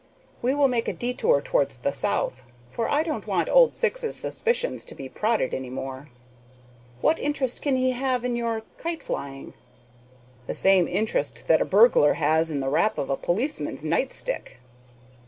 We 0.41 0.55
will 0.55 0.67
make 0.67 0.87
a 0.87 0.93
detour 0.93 1.41
towards 1.41 1.77
the 1.77 1.91
south, 1.93 2.41
for 2.71 2.89
I 2.89 3.03
don't 3.03 3.27
want 3.27 3.47
old 3.47 3.75
Syx's 3.75 4.15
suspicions 4.15 4.83
to 4.85 4.95
be 4.95 5.07
prodded 5.07 5.53
any 5.53 5.69
more." 5.69 6.09
"What 7.01 7.19
interest 7.19 7.61
can 7.61 7.75
he 7.75 7.91
have 7.91 8.25
in 8.25 8.35
your 8.35 8.63
kite 8.79 9.03
flying?" 9.03 9.53
"The 10.47 10.55
same 10.55 10.87
interest 10.87 11.45
that 11.45 11.61
a 11.61 11.65
burglar 11.65 12.13
has 12.15 12.49
in 12.49 12.61
the 12.61 12.69
rap 12.69 12.97
of 12.97 13.11
a 13.11 13.15
policeman's 13.15 13.83
night 13.83 14.11
stick." 14.11 14.57